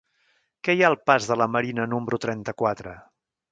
Què 0.67 0.75
hi 0.77 0.81
ha 0.85 0.87
al 0.93 0.97
pas 1.09 1.27
de 1.33 1.37
la 1.43 1.47
Marina 1.57 1.87
número 1.93 2.21
trenta-quatre? 2.27 2.99